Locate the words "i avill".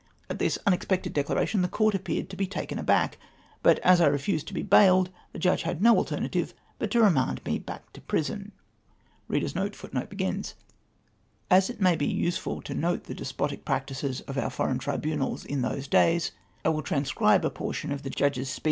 16.65-16.83